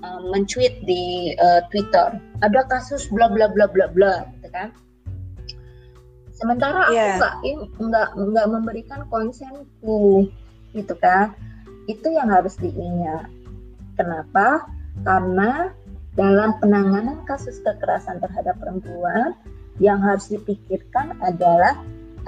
[0.00, 2.16] uh, mencuit di uh, Twitter.
[2.40, 4.24] Ada kasus bla bla bla bla bla
[4.56, 4.72] kan
[6.32, 7.16] sementara yeah.
[7.20, 7.54] aku iya.
[7.76, 10.28] nggak nggak nggak memberikan konsenku
[10.72, 11.32] gitu kan
[11.88, 13.28] itu yang harus diingat
[13.96, 14.68] kenapa
[15.04, 15.72] karena
[16.16, 19.36] dalam penanganan kasus kekerasan terhadap perempuan
[19.80, 21.76] yang harus dipikirkan adalah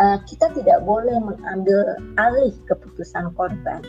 [0.00, 3.82] uh, kita tidak boleh mengambil alih keputusan korban.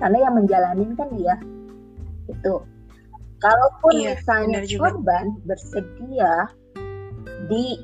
[0.00, 1.36] Karena yang menjalanin kan dia.
[2.28, 2.64] Itu
[3.40, 6.48] kalaupun iya, misalnya korban bersedia
[7.48, 7.80] di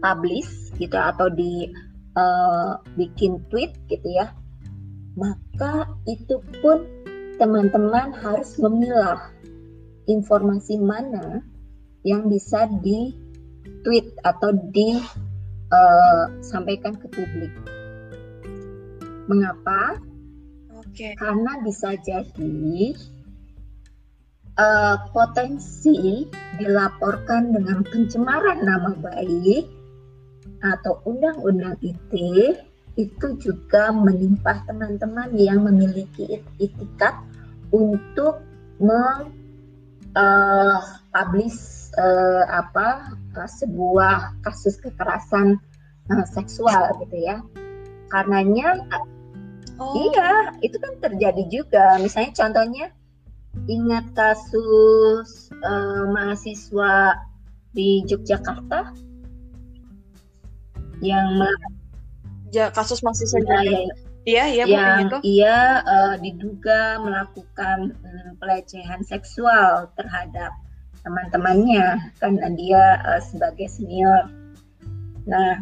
[0.00, 1.68] publish gitu atau di
[2.16, 4.32] uh, bikin tweet gitu ya
[5.14, 6.82] maka itu pun
[7.38, 9.30] teman-teman harus memilah
[10.10, 11.42] informasi mana
[12.02, 13.14] yang bisa di
[13.86, 15.33] tweet atau disampaikan
[15.72, 16.24] uh,
[17.00, 17.54] ke publik.
[19.30, 20.00] Mengapa?
[20.84, 21.16] Okay.
[21.16, 22.92] Karena bisa jadi
[24.58, 26.28] uh, potensi
[26.60, 29.64] dilaporkan dengan pencemaran nama baik
[30.64, 32.56] atau undang-undang ITE
[32.94, 37.14] itu juga menimpa teman-teman yang memiliki itikat
[37.74, 38.38] untuk
[38.78, 39.34] meng
[40.14, 40.78] uh,
[41.10, 45.58] publish uh, apa uh, sebuah kasus kekerasan
[46.10, 47.42] uh, seksual gitu ya.
[48.12, 48.78] Karenanya
[49.80, 49.94] oh.
[49.96, 51.98] iya itu kan terjadi juga.
[51.98, 52.86] Misalnya contohnya
[53.70, 57.18] ingat kasus uh, mahasiswa
[57.74, 58.94] di Yogyakarta
[61.02, 61.42] yang
[62.54, 65.36] ya, kasus mahasiswa ya, ya, Iya, iya, yang itu.
[65.36, 70.56] ia uh, diduga melakukan um, pelecehan seksual terhadap
[71.04, 74.32] teman-temannya kan dia uh, sebagai senior.
[75.28, 75.60] Nah,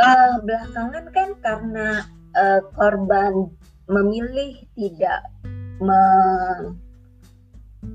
[0.00, 2.04] uh, belakangan kan karena
[2.36, 3.48] uh, korban
[3.88, 5.26] memilih tidak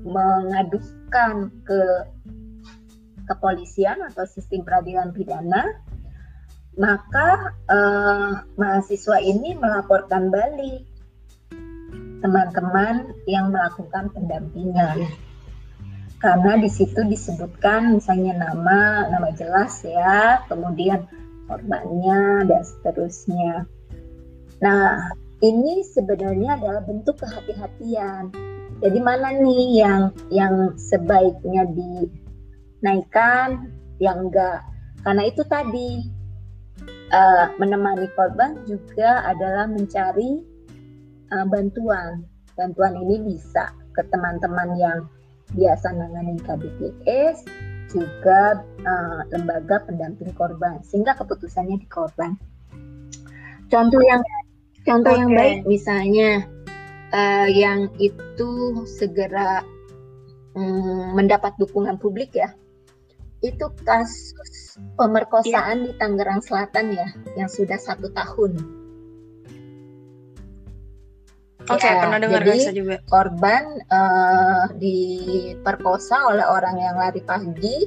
[0.04, 1.82] mengadukan ke
[3.24, 5.80] kepolisian atau sistem peradilan pidana,
[6.76, 10.84] maka eh, mahasiswa ini melaporkan balik
[12.20, 15.08] teman-teman yang melakukan pendampingan
[16.18, 21.06] karena di situ disebutkan misalnya nama nama jelas ya kemudian
[21.46, 23.66] korbannya dan seterusnya
[24.58, 28.34] nah ini sebenarnya adalah bentuk kehati-hatian.
[28.78, 31.66] Jadi mana nih yang yang sebaiknya
[32.82, 33.70] dinaikkan,
[34.02, 34.62] yang enggak?
[35.02, 36.02] Karena itu tadi
[37.14, 40.42] uh, menemani korban juga adalah mencari
[41.30, 42.26] uh, bantuan.
[42.58, 45.06] Bantuan ini bisa ke teman-teman yang
[45.56, 47.44] biasa nanganin KBPS,
[47.88, 52.36] juga uh, lembaga pendamping korban, sehingga keputusannya di korban.
[53.68, 54.20] Contoh yang
[54.88, 55.20] Contoh okay.
[55.20, 56.30] yang baik misalnya
[57.12, 59.60] uh, yang itu segera
[60.56, 62.56] um, mendapat dukungan publik ya.
[63.44, 65.86] Itu kasus pemerkosaan yeah.
[65.86, 68.56] di Tangerang Selatan ya, yang sudah satu tahun.
[71.68, 72.96] Oke, okay, ya, pernah dengar jadi juga.
[73.12, 77.84] Korban uh, diperkosa oleh orang yang lari pagi,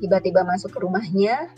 [0.00, 1.52] tiba-tiba masuk ke rumahnya,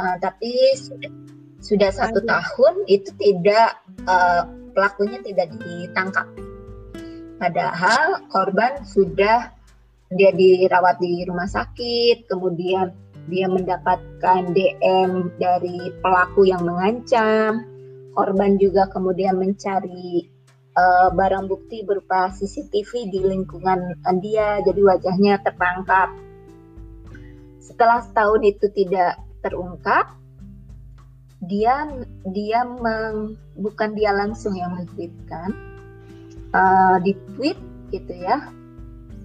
[0.00, 0.48] uh, tapi
[0.80, 1.12] sudah
[1.60, 3.76] sudah satu tahun itu tidak
[4.08, 6.24] uh, pelakunya tidak ditangkap.
[7.36, 9.52] Padahal korban sudah
[10.08, 12.96] dia dirawat di rumah sakit, kemudian
[13.28, 17.68] dia mendapatkan DM dari pelaku yang mengancam.
[18.16, 20.37] Korban juga kemudian mencari
[20.78, 26.14] uh, barang bukti berupa CCTV di lingkungan dia, jadi wajahnya tertangkap.
[27.58, 30.14] Setelah setahun itu tidak terungkap,
[31.42, 31.86] dia
[32.30, 35.54] dia meng, bukan dia langsung yang mentweetkan
[36.54, 37.58] uh, di tweet
[37.94, 38.42] gitu ya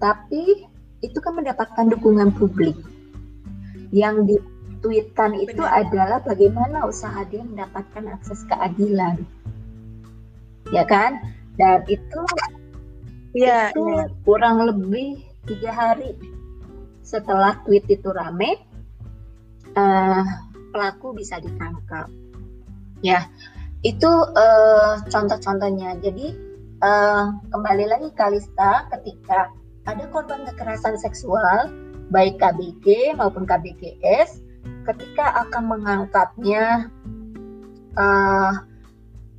[0.00, 0.68] tapi
[1.04, 2.76] itu kan mendapatkan dukungan publik
[3.94, 5.84] yang ditweetkan itu Benar.
[5.84, 9.22] adalah bagaimana usaha dia mendapatkan akses keadilan
[10.72, 11.20] ya kan
[11.54, 12.22] dan itu
[13.34, 14.06] ya, itu ya.
[14.26, 16.16] kurang lebih tiga hari
[17.04, 18.58] setelah tweet itu rame
[19.76, 20.24] uh,
[20.72, 22.08] pelaku bisa ditangkap
[23.04, 23.28] ya
[23.84, 26.32] itu uh, contoh-contohnya jadi
[26.80, 29.52] uh, kembali lagi Kalista ketika
[29.84, 31.68] ada korban kekerasan seksual
[32.08, 34.40] baik KBG maupun KBGS
[34.88, 36.88] ketika akan mengangkatnya
[38.00, 38.52] uh,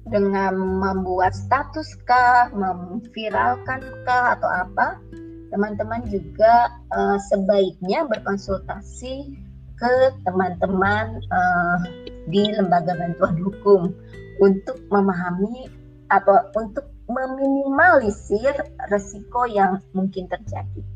[0.09, 5.01] dengan membuat status kah, memviralkan kah atau apa,
[5.49, 9.33] teman-teman juga uh, sebaiknya berkonsultasi
[9.75, 11.79] ke teman-teman uh,
[12.31, 13.81] di lembaga bantuan hukum
[14.39, 15.67] untuk memahami
[16.13, 18.53] atau untuk meminimalisir
[18.89, 20.94] resiko yang mungkin terjadi.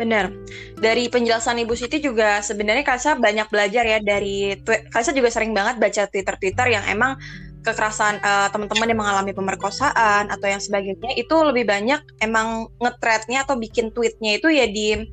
[0.00, 0.32] Benar.
[0.80, 5.76] Dari penjelasan Ibu Siti juga sebenarnya Kalsa banyak belajar ya dari Kalsa juga sering banget
[5.76, 7.20] baca Twitter-Twitter yang emang
[7.60, 13.60] kekerasan uh, teman-teman yang mengalami pemerkosaan atau yang sebagainya itu lebih banyak emang ngetretnya atau
[13.60, 15.04] bikin tweetnya itu ya di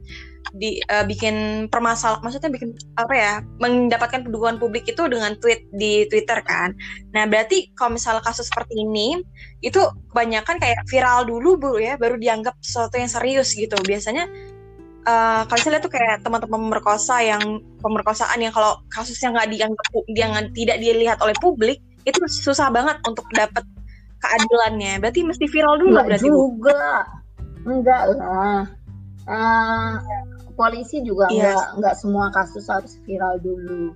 [0.55, 6.07] di uh, bikin permasalahan maksudnya bikin apa ya mendapatkan dukungan publik itu dengan tweet di
[6.07, 6.71] Twitter kan.
[7.11, 9.19] Nah, berarti kalau misalnya kasus seperti ini
[9.59, 9.83] itu
[10.15, 13.75] kebanyakan kayak viral dulu Bu ya baru dianggap sesuatu yang serius gitu.
[13.83, 14.31] Biasanya
[15.07, 17.41] uh, kalau saya lihat tuh kayak teman-teman pemerkosa yang
[17.79, 23.27] pemerkosaan yang kalau kasusnya nggak dianggap yang tidak dilihat oleh publik itu susah banget untuk
[23.31, 23.63] dapat
[24.19, 24.99] keadilannya.
[24.99, 26.81] Berarti mesti viral dulu Enggak berarti juga.
[27.63, 27.67] Bu.
[27.67, 28.63] Enggak lah.
[29.27, 29.99] Uh,
[30.55, 31.35] polisi juga yes.
[31.35, 31.51] Iya.
[31.51, 33.91] enggak enggak semua kasus harus viral dulu.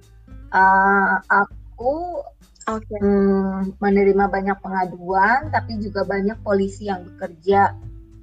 [0.52, 2.19] Uh, aku
[2.67, 3.00] okay.
[3.00, 7.71] hmm, menerima banyak pengaduan, tapi juga banyak polisi yang bekerja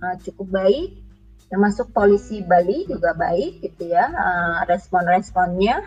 [0.04, 1.07] uh, cukup baik
[1.48, 5.80] termasuk polisi Bali juga baik gitu ya uh, respon-responnya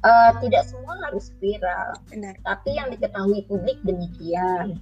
[0.00, 2.34] uh, tidak semua harus viral Benar.
[2.42, 4.80] tapi yang diketahui publik demikian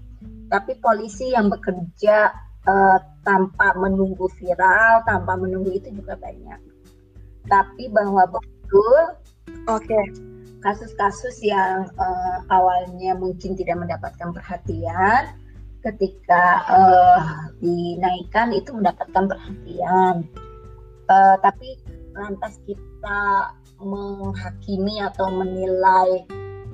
[0.49, 2.31] tapi polisi yang bekerja
[2.67, 6.63] uh, tanpa menunggu viral tanpa menunggu itu juga banyak
[7.51, 9.19] tapi bahwa betul
[9.67, 10.05] oke okay.
[10.63, 15.44] kasus-kasus yang uh, awalnya mungkin tidak mendapatkan perhatian
[15.85, 17.21] ketika uh,
[17.61, 20.25] dinaikkan itu mendapatkan perhatian.
[21.05, 21.77] Uh, tapi
[22.17, 23.53] lantas kita
[23.85, 26.25] menghakimi atau menilai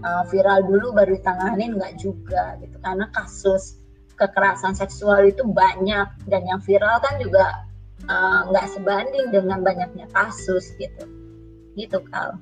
[0.06, 3.82] uh, viral dulu baru ditangani enggak juga gitu karena kasus
[4.14, 7.66] kekerasan seksual itu banyak dan yang viral kan juga
[8.52, 11.04] nggak uh, sebanding dengan banyaknya kasus gitu
[11.74, 12.36] gitu kal.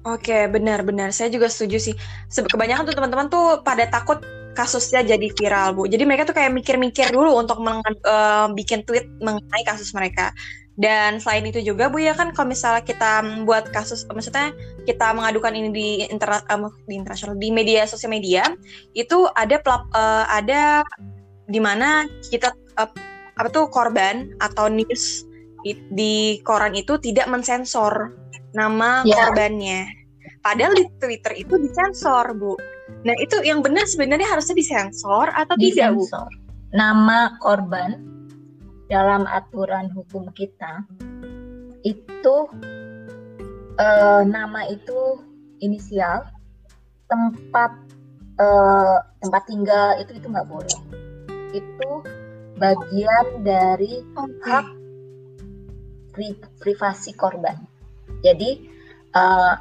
[0.00, 1.12] Oke, benar-benar.
[1.12, 1.94] Saya juga setuju sih.
[2.32, 4.24] Kebanyakan tuh teman-teman tuh pada takut
[4.56, 5.84] kasusnya jadi viral, Bu.
[5.86, 10.32] Jadi mereka tuh kayak mikir-mikir dulu untuk uh, bikin tweet mengenai kasus mereka.
[10.80, 14.56] Dan selain itu juga, Bu, ya kan kalau misalnya kita buat kasus, maksudnya
[14.88, 18.48] kita mengadukan ini di, internet, um, di internasional, di media sosial media,
[18.96, 20.80] itu ada pelap, uh, ada
[21.44, 22.88] di mana kita uh,
[23.36, 25.28] apa tuh korban atau news
[25.92, 28.16] di koran itu tidak mensensor
[28.56, 29.30] nama yeah.
[29.30, 29.80] korbannya.
[30.40, 32.56] Padahal di Twitter itu disensor, Bu.
[33.04, 35.76] Nah, itu yang benar sebenarnya harusnya disensor atau disensor.
[35.76, 36.04] tidak, Bu?
[36.76, 37.90] Nama korban
[38.90, 40.82] dalam aturan hukum kita
[41.86, 42.36] itu
[43.80, 45.24] uh, nama itu
[45.60, 46.24] inisial,
[47.08, 47.72] tempat
[48.40, 50.78] uh, tempat tinggal itu itu nggak boleh.
[51.52, 51.90] Itu
[52.60, 54.44] bagian dari okay.
[54.44, 54.66] hak
[56.12, 56.28] pri
[56.60, 57.69] privasi korban.
[58.20, 58.68] Jadi
[59.16, 59.54] uh,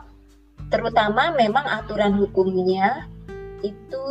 [0.70, 3.08] terutama memang aturan hukumnya
[3.64, 4.06] itu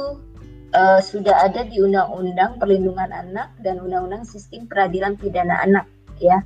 [0.74, 5.86] uh, sudah ada di Undang-Undang Perlindungan Anak dan Undang-Undang Sistem Peradilan Pidana Anak
[6.18, 6.42] ya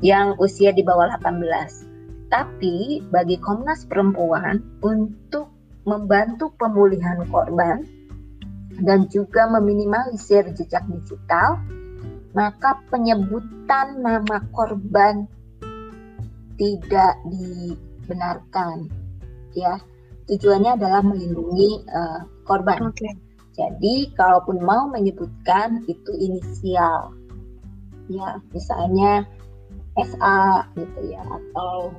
[0.00, 2.30] yang usia di bawah 18.
[2.30, 5.50] Tapi bagi Komnas Perempuan untuk
[5.84, 7.82] membantu pemulihan korban
[8.80, 11.58] dan juga meminimalisir jejak digital,
[12.32, 15.26] maka penyebutan nama korban
[16.60, 18.92] tidak dibenarkan
[19.56, 19.80] ya.
[20.28, 22.92] Tujuannya adalah melindungi uh, korban.
[22.94, 23.16] Okay.
[23.50, 27.12] jadi kalaupun mau menyebutkan itu inisial
[28.06, 29.26] ya misalnya
[29.98, 31.90] SA gitu ya atau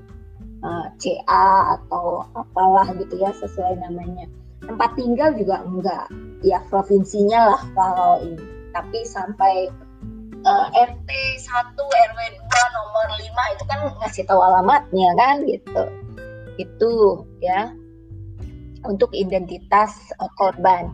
[0.64, 4.26] uh, eh, CA atau apalah gitu ya sesuai namanya.
[4.64, 6.06] Tempat tinggal juga enggak
[6.46, 8.46] ya provinsinya lah kalau ini.
[8.72, 9.68] Tapi sampai
[10.46, 15.84] uh, RT 1 RW 2 nomor 5 itu kan ngasih tahu alamatnya kan gitu
[16.60, 16.92] itu
[17.42, 17.72] ya
[18.86, 20.94] untuk identitas uh, korban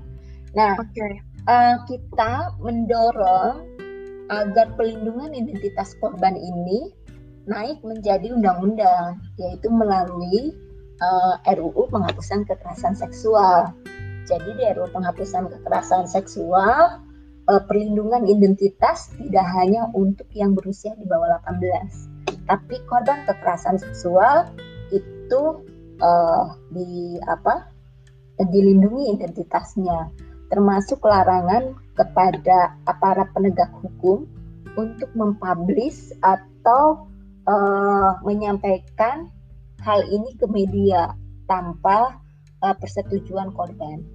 [0.56, 1.22] nah okay.
[1.48, 3.64] uh, kita mendorong
[4.28, 6.92] agar pelindungan identitas korban ini
[7.48, 10.54] naik menjadi undang-undang, yaitu melalui
[11.00, 13.72] uh, eh, RUU penghapusan kekerasan seksual.
[14.28, 17.00] Jadi di RUU penghapusan kekerasan seksual,
[17.48, 24.52] uh, perlindungan identitas tidak hanya untuk yang berusia di bawah 18, tapi korban kekerasan seksual
[24.92, 25.64] itu
[26.04, 27.74] uh, di apa?
[28.38, 30.14] dilindungi identitasnya,
[30.54, 34.30] termasuk larangan kepada aparat penegak hukum
[34.78, 37.10] untuk mempublish atau
[37.50, 39.26] uh, menyampaikan
[39.82, 41.18] hal ini ke media
[41.50, 42.22] tanpa
[42.62, 44.06] uh, persetujuan korban.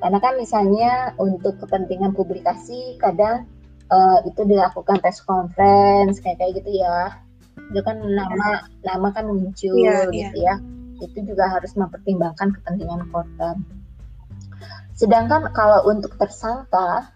[0.00, 3.44] Karena kan misalnya untuk kepentingan publikasi kadang
[3.92, 7.20] uh, itu dilakukan press conference kayak kayak gitu ya.
[7.68, 10.56] Itu kan nama nama kan muncul yeah, gitu yeah.
[10.60, 11.04] ya.
[11.04, 13.60] Itu juga harus mempertimbangkan kepentingan korban.
[14.96, 17.12] Sedangkan kalau untuk tersangka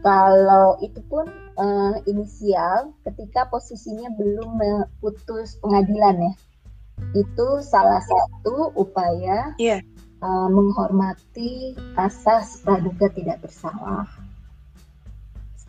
[0.00, 1.28] kalau itu pun
[1.60, 4.56] uh, inisial ketika posisinya belum
[5.04, 6.32] putus pengadilan ya.
[7.12, 9.84] Itu salah satu upaya yeah.
[10.16, 14.08] Uh, menghormati asas praduga tidak bersalah.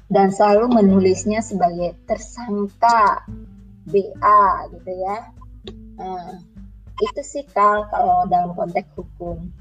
[0.07, 3.27] Dan selalu menulisnya sebagai tersangka
[3.91, 5.17] BA gitu ya.
[5.99, 6.39] Uh,
[6.97, 9.51] itu sih kalau kalau dalam konteks hukum.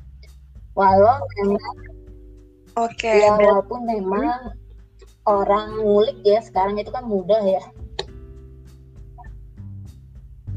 [0.79, 1.97] Walau memang
[2.77, 3.09] Oke.
[3.09, 3.25] Okay.
[3.25, 4.53] Ya walaupun memang
[5.25, 7.65] orang ngulik ya sekarang itu kan mudah ya.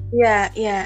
[0.10, 0.80] Iya, iya.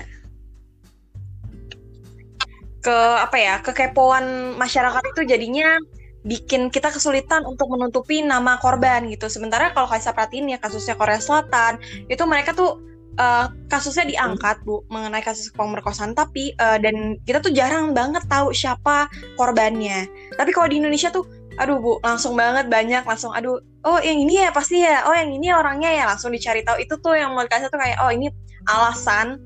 [2.84, 3.55] Ke apa ya?
[3.63, 5.79] Kekepoan masyarakat itu jadinya
[6.23, 9.27] bikin kita kesulitan untuk menutupi nama korban gitu.
[9.27, 12.79] Sementara kalau Kaisa perhatiin ya kasusnya Korea Selatan, itu mereka tuh
[13.19, 18.55] uh, kasusnya diangkat Bu mengenai kasus pemerkosaan tapi uh, dan kita tuh jarang banget tahu
[18.55, 20.07] siapa korbannya.
[20.36, 21.27] Tapi kalau di Indonesia tuh
[21.61, 25.29] aduh bu langsung banget banyak langsung aduh oh yang ini ya pasti ya oh yang
[25.29, 28.34] ini orangnya ya langsung dicari tahu itu tuh yang menurut saya tuh kayak oh ini
[28.65, 29.38] alasan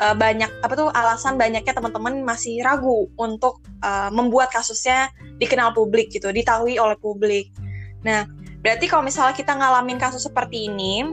[0.00, 6.12] uh, banyak apa tuh alasan banyaknya teman-teman masih ragu untuk uh, membuat kasusnya dikenal publik
[6.12, 7.52] gitu ditahui oleh publik
[8.04, 8.28] nah
[8.60, 11.06] berarti kalau misalnya kita ngalamin kasus seperti ini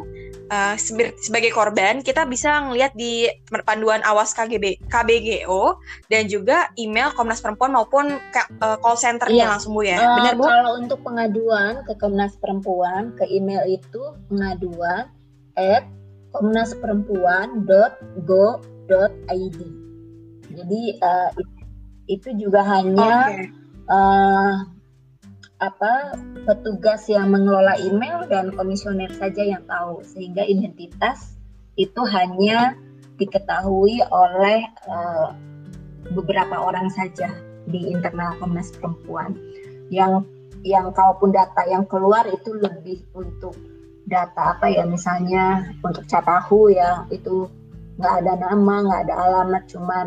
[0.49, 0.75] uh,
[1.19, 3.29] sebagai korban kita bisa ngelihat di
[3.63, 5.77] panduan awas KGB KBGO
[6.09, 8.17] dan juga email Komnas Perempuan maupun
[8.61, 9.51] uh, call centernya iya.
[9.51, 9.97] langsung Bu ya.
[10.01, 10.43] Uh, Benar Bu?
[10.45, 15.09] Kalau untuk pengaduan ke Komnas Perempuan ke email itu pengaduan
[15.53, 15.86] at
[18.88, 19.59] komnasperempuan.go.id.
[20.53, 21.31] Jadi uh,
[22.05, 23.47] itu juga hanya okay.
[23.89, 24.53] uh,
[25.63, 31.39] apa petugas yang mengelola email dan komisioner saja yang tahu sehingga identitas
[31.79, 32.75] itu hanya
[33.15, 35.31] diketahui oleh uh,
[36.11, 37.31] beberapa orang saja
[37.63, 39.39] di internal Komnas Perempuan
[39.88, 40.27] yang
[40.67, 43.55] yang kalaupun data yang keluar itu lebih untuk
[44.03, 47.47] data apa ya misalnya untuk catahu ya itu
[48.04, 50.06] nggak ada nama nggak ada alamat cuman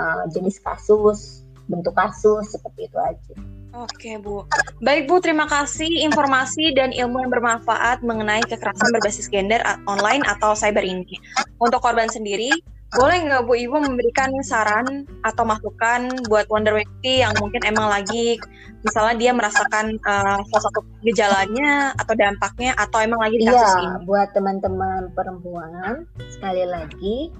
[0.00, 3.34] uh, jenis kasus bentuk kasus seperti itu aja.
[3.76, 4.48] Oke Bu,
[4.80, 10.56] baik Bu terima kasih informasi dan ilmu yang bermanfaat mengenai kekerasan berbasis gender online atau
[10.56, 11.20] cyber ini.
[11.60, 12.48] Untuk korban sendiri,
[12.94, 18.38] boleh nggak Bu Ibu memberikan saran atau masukan buat Wonder Wekti yang mungkin emang lagi
[18.86, 23.82] misalnya dia merasakan uh, salah satu gejalanya atau dampaknya atau emang lagi di kasus ya,
[23.82, 24.06] ini?
[24.06, 27.34] buat teman-teman perempuan sekali lagi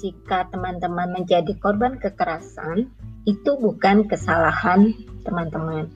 [0.00, 2.88] jika teman-teman menjadi korban kekerasan
[3.28, 4.94] itu bukan kesalahan
[5.26, 5.90] teman-teman.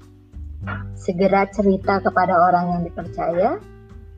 [0.94, 3.56] Segera cerita kepada orang yang dipercaya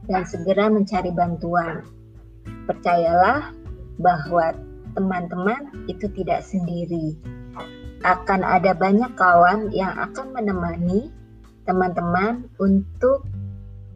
[0.08, 1.84] dan segera mencari bantuan.
[2.68, 3.52] Percayalah
[3.98, 4.54] bahwa
[4.94, 7.18] teman-teman itu tidak sendiri.
[8.04, 11.08] Akan ada banyak kawan yang akan menemani
[11.64, 13.24] teman-teman untuk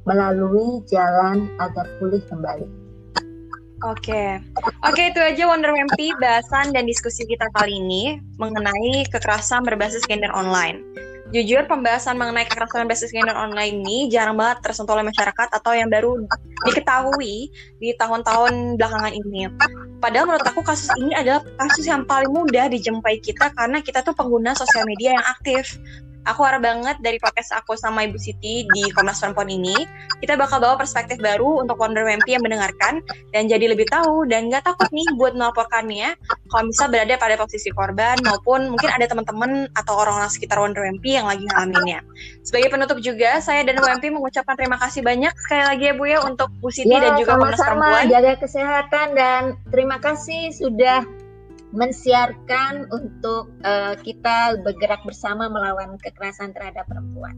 [0.09, 2.65] melalui jalan agar pulih kembali.
[3.87, 4.43] Oke,
[4.83, 10.35] oke itu aja Wonder Wempy bahasan dan diskusi kita kali ini mengenai kekerasan berbasis gender
[10.35, 10.83] online.
[11.29, 15.93] Jujur pembahasan mengenai kekerasan berbasis gender online ini jarang banget tersentuh oleh masyarakat atau yang
[15.93, 16.25] baru
[16.65, 19.45] diketahui di tahun-tahun belakangan ini.
[20.01, 24.17] Padahal menurut aku kasus ini adalah kasus yang paling mudah dijumpai kita karena kita tuh
[24.17, 25.77] pengguna sosial media yang aktif
[26.25, 29.75] aku harap banget dari podcast aku sama Ibu Siti di Komnas Perempuan ini,
[30.19, 34.51] kita bakal bawa perspektif baru untuk Wonder WMP yang mendengarkan dan jadi lebih tahu dan
[34.51, 39.69] nggak takut nih buat melaporkannya kalau bisa berada pada posisi korban maupun mungkin ada teman-teman
[39.77, 42.01] atau orang-orang sekitar Wonder WMP yang lagi ngalaminnya.
[42.43, 46.19] Sebagai penutup juga, saya dan WMP mengucapkan terima kasih banyak sekali lagi ya Bu ya
[46.25, 48.05] untuk Bu Siti ya, dan juga Komnas Perempuan.
[48.09, 51.05] jaga kesehatan dan terima kasih sudah
[51.73, 57.37] mensiarkan untuk uh, kita bergerak bersama melawan kekerasan terhadap perempuan.